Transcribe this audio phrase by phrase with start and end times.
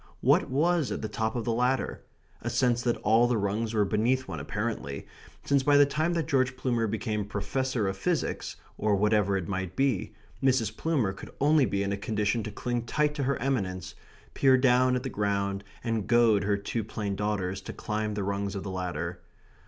[0.21, 2.01] What was at the top of the ladder?
[2.41, 5.05] A sense that all the rungs were beneath one apparently;
[5.45, 9.75] since by the time that George Plumer became Professor of Physics, or whatever it might
[9.75, 10.75] be, Mrs.
[10.75, 13.93] Plumer could only be in a condition to cling tight to her eminence,
[14.33, 18.55] peer down at the ground, and goad her two plain daughters to climb the rungs
[18.55, 19.21] of the ladder.